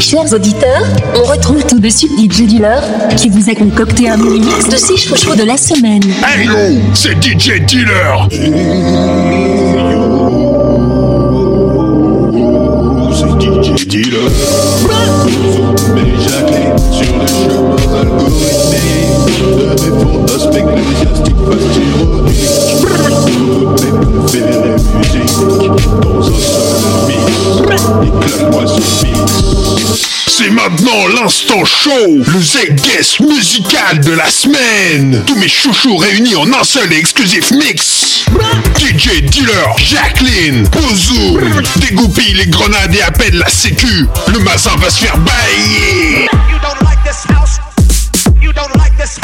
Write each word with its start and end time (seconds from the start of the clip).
Chers 0.00 0.32
auditeurs, 0.32 0.84
on 1.14 1.22
retrouve 1.24 1.64
tout 1.64 1.78
de 1.78 1.88
suite 1.88 2.10
DJ 2.18 2.42
Dealer 2.42 2.82
qui 3.16 3.28
vous 3.28 3.48
a 3.48 3.54
concocté 3.54 4.08
un 4.08 4.16
mini 4.16 4.40
mix 4.40 4.68
de 4.68 4.76
6 4.76 4.96
chouchous 4.96 5.34
de 5.36 5.44
la 5.44 5.56
semaine. 5.56 6.02
Hey 6.22 6.46
yo, 6.46 6.80
c'est 6.94 7.22
DJ 7.22 7.60
Dealer. 7.66 8.28
C'est 13.12 13.40
DJ 13.40 13.86
Dealer. 13.86 14.30
Mais 15.94 16.10
Jacqueline 16.22 16.78
sur 16.92 17.12
le 17.18 17.26
chemin 17.26 17.66
algorithmique 18.00 18.94
de 19.56 19.64
mes 19.70 19.92
fantasmes 20.02 20.56
ecclésiastiques 20.56 21.42
fast 21.46 21.74
ironiques. 21.78 22.83
C'est 30.28 30.50
maintenant 30.50 31.06
l'instant 31.08 31.64
show, 31.64 31.90
le 32.06 32.40
Z-Guest 32.40 33.20
musical 33.20 34.00
de 34.00 34.12
la 34.12 34.30
semaine. 34.30 35.22
Tous 35.26 35.36
mes 35.36 35.48
chouchous 35.48 35.96
réunis 35.96 36.36
en 36.36 36.52
un 36.52 36.64
seul 36.64 36.92
et 36.92 36.96
exclusif 36.96 37.50
mix. 37.50 38.24
DJ 38.78 39.22
Dealer, 39.22 39.76
Jacqueline, 39.78 40.66
Bozo, 40.68 41.38
dégoupille 41.76 42.34
les 42.34 42.46
grenades 42.46 42.94
et 42.94 43.02
appelle 43.02 43.38
la 43.38 43.48
sécu. 43.48 44.06
Le 44.28 44.38
mazin 44.40 44.74
va 44.78 44.90
se 44.90 45.04
faire 45.04 45.18
bailler. 45.18 46.28
You 46.50 46.58
don't 46.62 46.80
like 46.82 47.02
this. 47.04 47.26
You 48.40 48.52
don't 48.52 48.74
like 48.76 48.96
this. 48.96 49.18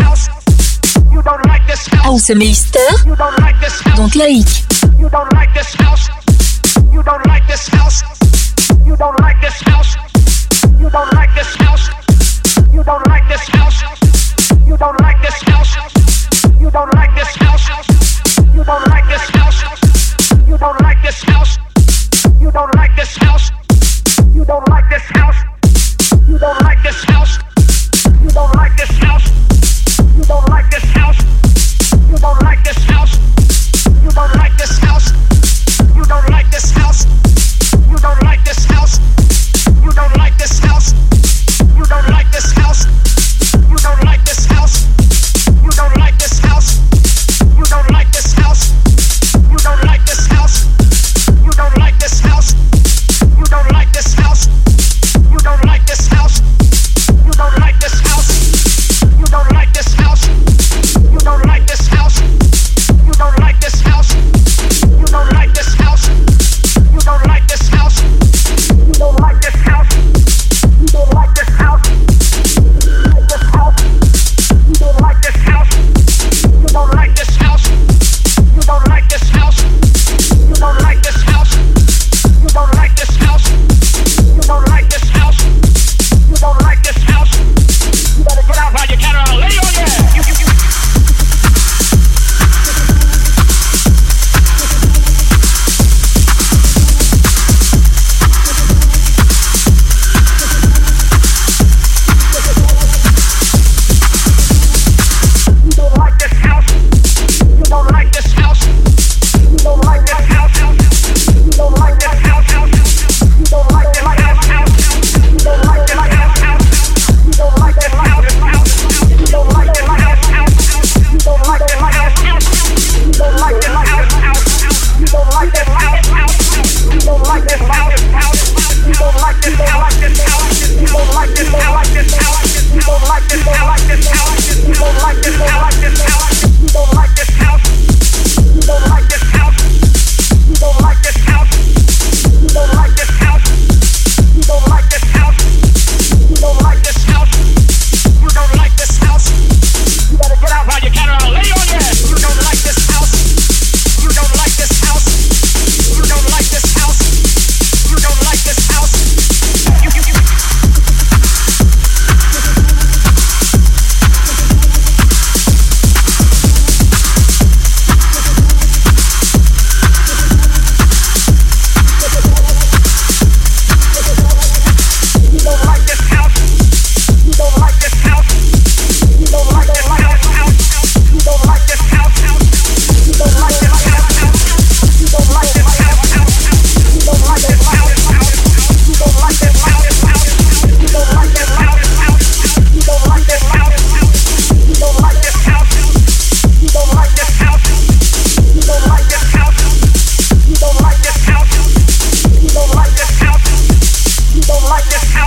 House. 2.10 2.30
Meister, 2.34 2.80
You 3.06 3.14
don't 3.14 3.38
like 3.38 3.60
this 3.60 3.80
house. 3.82 3.96
donc 3.96 4.14
laïque. 4.16 4.64
You 4.98 5.08
don't 5.10 5.32
like 5.32 5.54
the 5.54 5.62
spell 5.62 5.96
cells. 5.96 6.26
You 6.92 7.02
don't 7.04 7.26
like 7.28 7.46
the 7.46 7.56
spell 7.56 7.90
cells. 7.90 8.18
You 8.84 8.96
don't 8.96 9.20
like 9.20 9.40
the 9.40 9.50
spell 9.50 9.84
cells. 9.84 10.10
You 10.78 10.90
don't 10.90 11.14
like 11.16 11.30
the 11.34 11.44
spell 11.44 11.76
cells. 11.78 12.00
You 12.72 12.82
don't 12.82 13.06
like 13.12 13.22
the 13.28 13.36
spell 13.38 13.64
cells. 13.64 14.00
You 16.60 16.70
don't 16.70 16.94
like 16.96 17.14
the 17.14 17.24
spell 17.24 17.58
cells. 17.58 17.86
You 18.24 18.60
don't 18.64 18.90
like 18.90 19.06
this 22.96 23.08
spell 23.10 23.38
so 23.38 24.22
you 24.34 24.44
don't 24.44 24.68
like 24.70 24.88
the 24.90 24.98
spells. 24.98 25.36
You 26.26 26.38
don't 26.38 26.60
like 26.62 26.82
this 26.82 27.04
house. 27.04 27.49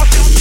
house. 0.06 0.33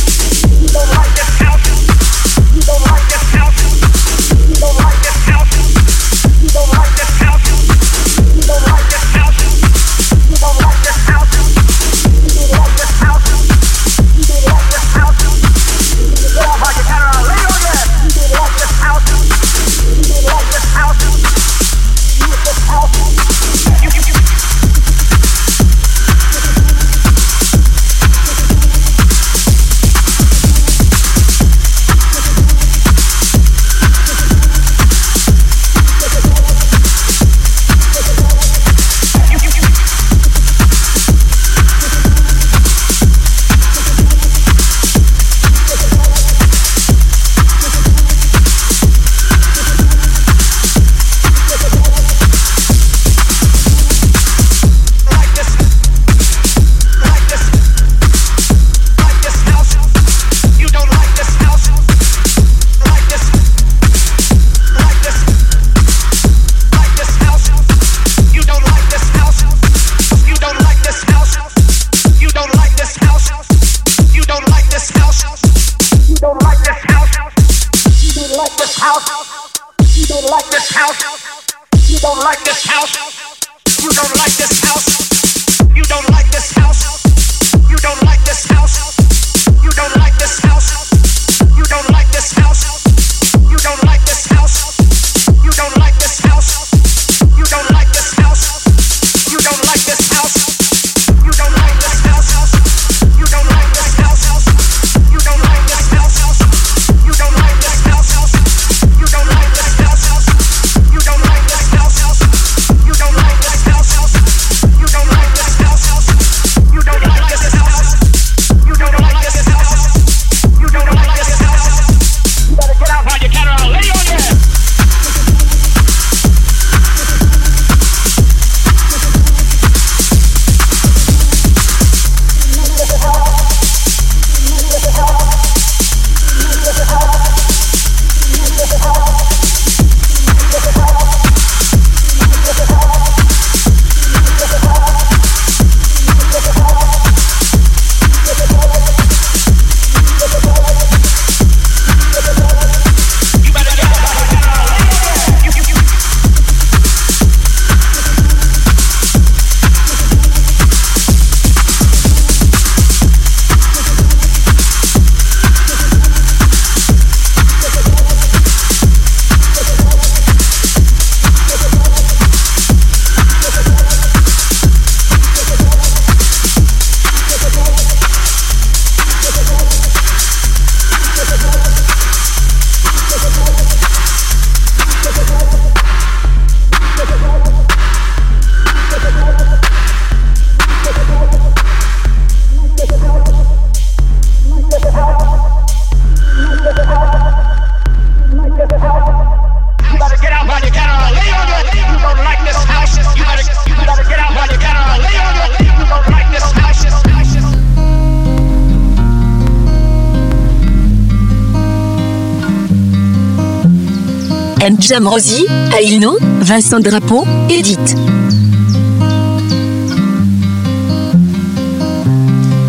And 214.62 214.80
Jam 214.80 215.04
Rosie, 215.06 215.46
Ailno, 215.74 216.18
Vincent 216.44 216.84
Drapeau, 216.86 217.26
Edith. 217.50 217.96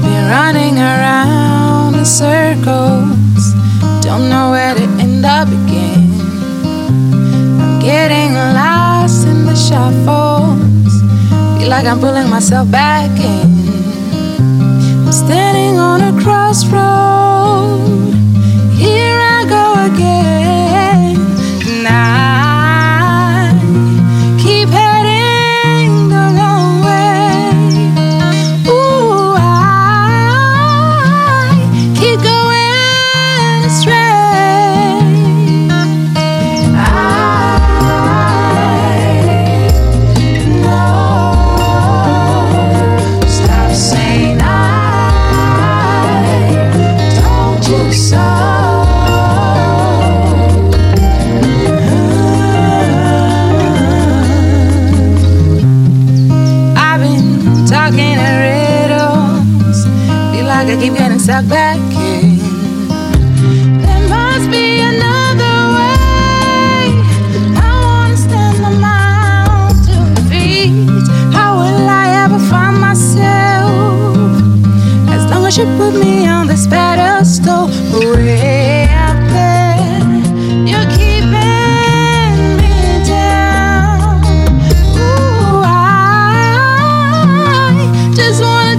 Been 0.02 0.26
running 0.28 0.80
around 0.80 1.94
in 1.94 2.04
circles, 2.04 3.54
don't 4.02 4.28
know 4.28 4.50
where 4.52 4.74
to 4.74 4.86
end 5.00 5.24
up 5.24 5.48
again. 5.48 6.10
I'm 7.62 7.80
getting 7.80 8.34
lost 8.34 9.28
in 9.28 9.46
the 9.46 9.56
shuffles, 9.56 10.94
feel 11.60 11.70
like 11.70 11.86
I'm 11.86 12.00
pulling 12.00 12.28
myself 12.28 12.72
back 12.72 13.12
in. 13.20 13.52
I'm 15.06 15.12
standing 15.12 15.78
on 15.80 16.02
a 16.02 16.12
crossroad, 16.24 17.86
here 18.82 19.20
I 19.20 19.46
go 19.48 19.94
again. 19.94 20.63
And 21.94 22.33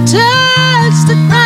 touch 0.05 1.07
the 1.07 1.15
ground. 1.27 1.44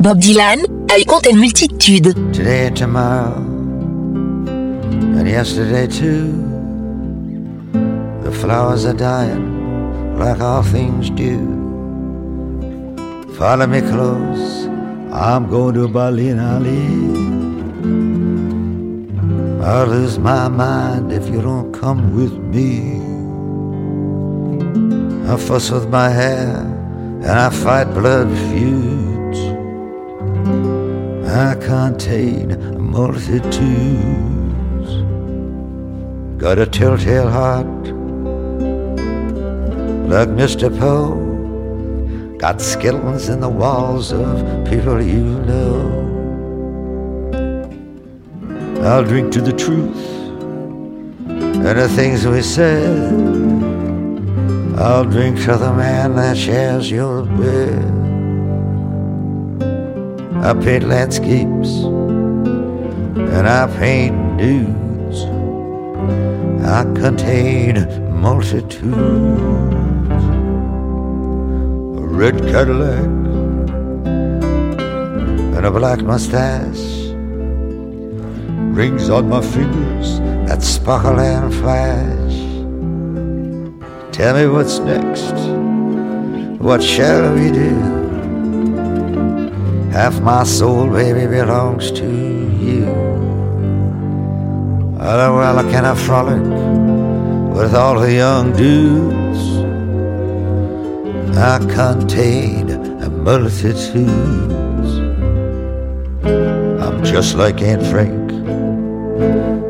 Bob 0.00 0.18
Dylan, 0.18 0.64
I 0.88 1.04
compte 1.04 1.26
une 1.26 1.38
multitude. 1.38 2.14
today 2.32 2.68
and 2.68 2.74
tomorrow, 2.74 3.36
and 5.18 5.28
yesterday 5.28 5.86
too. 5.86 6.32
The 8.22 8.32
flowers 8.32 8.86
are 8.86 8.94
dying 8.94 10.18
like 10.18 10.40
all 10.40 10.62
things 10.62 11.10
do. 11.10 11.36
Follow 13.36 13.66
me 13.66 13.82
close, 13.82 14.64
I'm 15.12 15.50
going 15.50 15.74
to 15.74 15.86
Berlin, 15.86 16.38
Ali. 16.38 16.88
I'll 19.62 19.86
lose 19.86 20.18
my 20.18 20.48
mind 20.48 21.12
if 21.12 21.28
you 21.28 21.42
don't 21.42 21.72
come 21.72 22.16
with 22.16 22.32
me. 22.32 23.02
I 25.30 25.36
fuss 25.36 25.70
with 25.70 25.90
my 25.90 26.08
hair 26.08 26.56
and 27.20 27.38
I 27.38 27.50
fight 27.50 27.92
blood 27.92 28.30
feuds. 28.48 28.99
I 31.30 31.54
contain 31.54 32.58
multitudes. 32.76 33.50
Got 36.42 36.58
a 36.58 36.66
telltale 36.66 37.30
heart, 37.30 37.66
like 40.08 40.28
Mr. 40.30 40.76
Poe. 40.76 42.36
Got 42.36 42.60
skeletons 42.60 43.28
in 43.28 43.38
the 43.38 43.48
walls 43.48 44.12
of 44.12 44.66
people 44.68 45.00
you 45.00 45.22
know. 45.50 46.00
I'll 48.82 49.04
drink 49.04 49.32
to 49.34 49.40
the 49.40 49.52
truth 49.52 50.04
and 51.28 51.78
the 51.78 51.88
things 51.90 52.26
we 52.26 52.42
said. 52.42 53.12
I'll 54.76 55.04
drink 55.04 55.38
to 55.44 55.56
the 55.56 55.72
man 55.72 56.16
that 56.16 56.36
shares 56.36 56.90
your 56.90 57.22
bed. 57.22 58.19
I 60.42 60.54
paint 60.54 60.88
landscapes 60.88 61.84
and 63.36 63.46
I 63.46 63.66
paint 63.78 64.16
nudes. 64.36 65.24
I 66.64 66.84
contain 66.94 67.74
multitudes. 68.18 68.90
A 71.98 72.06
red 72.20 72.38
Cadillac 72.38 73.04
and 75.56 75.66
a 75.66 75.70
black 75.70 76.00
mustache. 76.00 77.12
Rings 78.74 79.10
on 79.10 79.28
my 79.28 79.42
fingers 79.42 80.20
that 80.48 80.62
sparkle 80.62 81.20
and 81.20 81.52
flash. 81.52 82.36
Tell 84.10 84.34
me 84.36 84.46
what's 84.46 84.78
next. 84.78 85.34
What 86.62 86.82
shall 86.82 87.34
we 87.34 87.50
do? 87.50 87.99
Half 89.92 90.20
my 90.20 90.44
soul, 90.44 90.88
baby, 90.88 91.26
belongs 91.26 91.90
to 91.92 92.06
you. 92.06 92.86
Oh, 95.00 95.36
well, 95.36 95.58
I 95.58 95.94
frolic 95.96 96.42
with 97.56 97.74
all 97.74 97.98
the 97.98 98.12
young 98.12 98.52
dudes? 98.52 99.40
I 101.36 101.58
contain 101.58 102.70
a 103.02 103.10
multitudes. 103.10 104.10
I'm 106.82 107.02
just 107.02 107.34
like 107.34 107.60
Anne 107.60 107.84
Frank, 107.90 108.30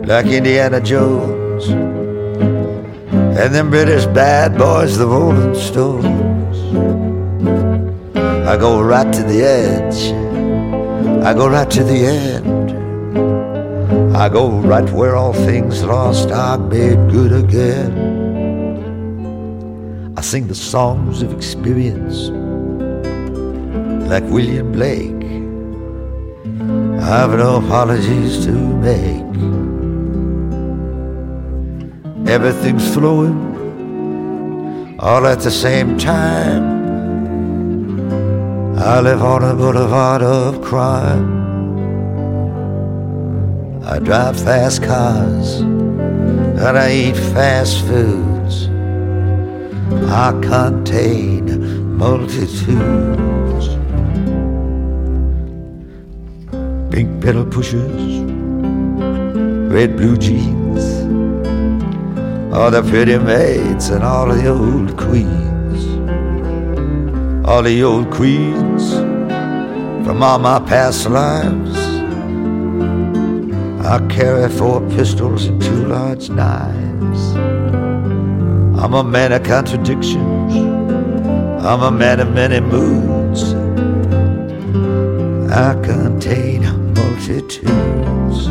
like 0.06 0.26
Indiana 0.26 0.80
Jones, 0.80 1.68
and 3.38 3.54
them 3.54 3.70
British 3.70 4.04
bad 4.06 4.58
boys, 4.58 4.98
the 4.98 5.06
Rolling 5.06 5.54
Stones. 5.54 6.29
I 8.50 8.56
go 8.56 8.82
right 8.82 9.12
to 9.14 9.22
the 9.22 9.44
edge, 9.44 10.12
I 11.24 11.32
go 11.34 11.48
right 11.48 11.70
to 11.70 11.84
the 11.84 12.04
end. 12.04 12.72
I 14.16 14.28
go 14.28 14.50
right 14.50 14.90
where 14.90 15.14
all 15.14 15.32
things 15.32 15.84
lost 15.84 16.32
are 16.32 16.58
made 16.58 16.98
good 17.12 17.30
again. 17.32 17.92
I 20.16 20.20
sing 20.20 20.48
the 20.48 20.56
songs 20.56 21.22
of 21.22 21.32
experience 21.32 22.28
like 24.10 24.24
William 24.24 24.72
Blake. 24.72 25.24
I've 27.00 27.38
no 27.38 27.58
apologies 27.64 28.44
to 28.46 28.50
make. 28.50 29.30
Everything's 32.28 32.92
flowing 32.92 33.38
all 34.98 35.24
at 35.24 35.38
the 35.38 35.52
same 35.52 35.96
time. 35.96 36.79
I 38.82 39.00
live 39.00 39.22
on 39.22 39.44
a 39.44 39.54
boulevard 39.54 40.22
of 40.22 40.62
crime. 40.62 41.28
I 43.84 43.98
drive 43.98 44.40
fast 44.40 44.82
cars 44.82 45.60
and 45.60 46.78
I 46.78 46.90
eat 46.90 47.16
fast 47.34 47.84
foods. 47.84 48.68
I 50.10 50.32
contain 50.40 51.94
multitudes. 51.98 53.68
Pink 56.90 57.22
pedal 57.22 57.44
pushers, 57.44 58.22
red 59.70 59.94
blue 59.98 60.16
jeans, 60.16 60.84
all 62.54 62.70
the 62.70 62.82
pretty 62.88 63.18
maids 63.18 63.90
and 63.90 64.02
all 64.02 64.28
the 64.28 64.48
old 64.48 64.96
queens, 64.96 65.49
all 67.50 67.64
the 67.64 67.82
old 67.82 68.08
queens 68.12 68.92
from 70.06 70.22
all 70.22 70.38
my 70.38 70.60
past 70.60 71.10
lives. 71.10 71.76
I 73.84 73.98
carry 74.08 74.48
four 74.48 74.80
pistols 74.90 75.46
and 75.46 75.60
two 75.60 75.88
large 75.88 76.30
knives. 76.30 77.34
I'm 78.80 78.94
a 78.94 79.02
man 79.02 79.32
of 79.32 79.42
contradictions. 79.42 80.54
I'm 81.66 81.82
a 81.82 81.90
man 81.90 82.20
of 82.20 82.32
many 82.32 82.60
moods. 82.60 83.42
I 85.52 85.74
contain 85.82 86.62
multitudes. 86.94 88.46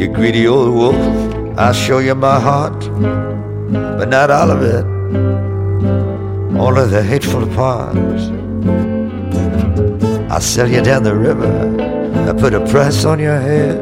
You 0.00 0.08
greedy 0.08 0.48
old 0.48 0.74
wolf, 0.74 1.56
I'll 1.56 1.72
show 1.72 2.00
you 2.00 2.16
my 2.16 2.40
heart, 2.40 2.80
but 3.70 4.08
not 4.08 4.32
all 4.32 4.50
of 4.50 4.62
it, 4.62 4.93
only 6.56 6.86
the 6.88 7.02
hateful 7.02 7.46
parts. 7.48 8.30
I'll 10.32 10.40
sell 10.40 10.68
you 10.68 10.82
down 10.82 11.02
the 11.02 11.14
river, 11.14 11.52
I 12.28 12.32
put 12.32 12.54
a 12.54 12.60
price 12.66 13.04
on 13.04 13.18
your 13.18 13.40
head. 13.40 13.78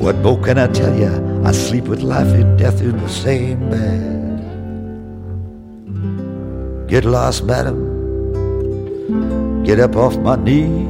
What 0.00 0.16
more 0.16 0.40
can 0.40 0.58
I 0.58 0.66
tell 0.68 0.94
you? 0.96 1.42
I 1.44 1.52
sleep 1.52 1.84
with 1.84 2.02
life 2.02 2.32
and 2.34 2.58
death 2.58 2.80
in 2.80 2.96
the 2.96 3.08
same 3.08 3.70
bed. 3.70 4.12
Get 6.88 7.04
lost, 7.04 7.44
madam. 7.44 7.78
Get 9.64 9.80
up 9.80 9.96
off 9.96 10.16
my 10.18 10.36
knee. 10.36 10.88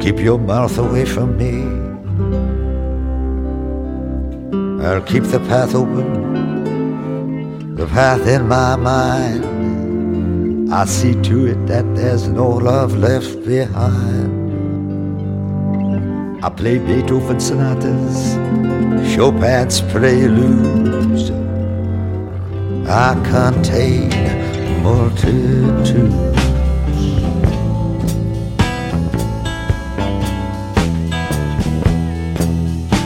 Keep 0.00 0.20
your 0.20 0.38
mouth 0.38 0.78
away 0.78 1.04
from 1.04 1.36
me. 1.36 1.64
I'll 4.84 5.02
keep 5.02 5.24
the 5.24 5.40
path 5.40 5.74
open, 5.74 6.35
the 7.76 7.86
path 7.88 8.26
in 8.26 8.48
my 8.48 8.74
mind. 8.74 10.72
I 10.72 10.86
see 10.86 11.14
to 11.28 11.46
it 11.46 11.66
that 11.66 11.84
there's 11.94 12.26
no 12.26 12.48
love 12.48 12.96
left 12.96 13.44
behind. 13.44 14.32
I 16.42 16.48
play 16.48 16.78
Beethoven 16.78 17.38
sonatas, 17.38 18.36
Chopin's 19.12 19.82
preludes. 19.92 21.30
I 22.88 23.12
contain 23.30 24.08
multitudes. 24.82 25.90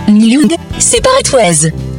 Nilung, 0.06 0.52
Separate 0.80 1.32
Ways. 1.32 1.89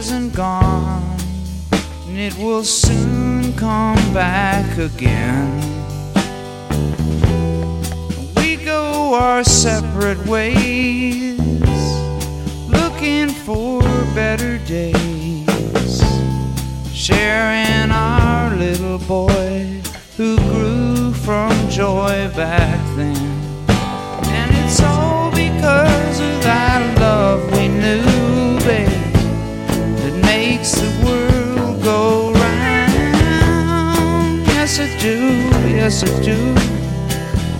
Isn't 0.00 0.34
gone, 0.34 1.14
and 2.06 2.16
it 2.18 2.34
will 2.38 2.64
soon 2.64 3.52
come 3.52 3.98
back 4.14 4.78
again. 4.78 5.60
We 8.36 8.56
go 8.64 9.12
our 9.12 9.44
separate 9.44 10.24
ways, 10.26 11.38
looking 12.70 13.28
for 13.28 13.82
better 14.14 14.56
days 14.64 16.00
sharing 16.94 17.90
our 17.90 18.56
little 18.56 18.98
boy 19.00 19.82
who 20.16 20.38
grew 20.38 21.12
from 21.12 21.52
joy 21.68 22.26
back 22.34 22.80
then. 22.96 23.19
Do, 35.00 35.16
yes, 35.66 36.02
it 36.02 36.22
do. 36.22 36.54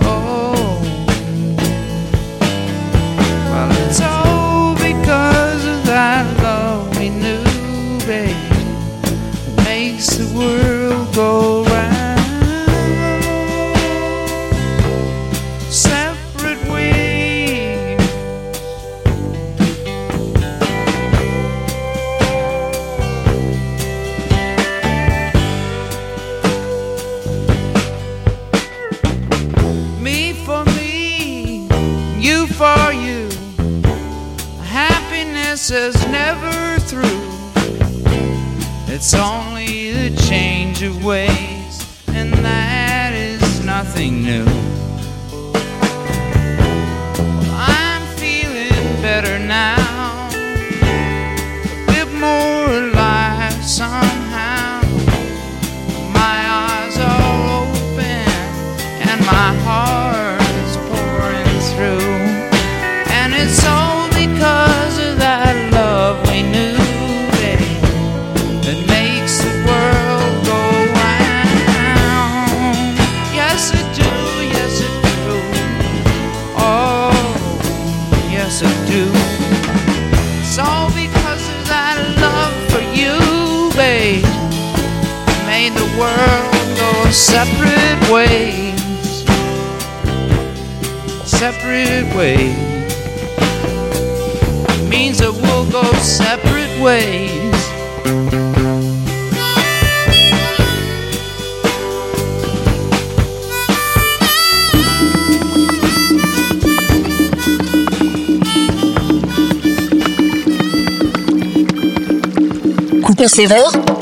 Oh. 0.03 0.81
Well, 3.51 3.89
it's 3.89 4.01
all 4.01 4.75
because 4.75 5.65
of 5.67 5.87
that 5.87 6.27
love 6.43 6.99
we 6.99 7.09
knew, 7.09 7.43
babe 8.07 8.51
makes 9.65 10.17
the 10.17 10.29
world 10.37 11.15
go 11.15 11.50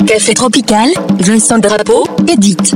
Café 0.05 0.33
Tropical, 0.33 0.89
Vincent 1.17 1.59
Drapeau, 1.59 2.03
Edith. 2.27 2.75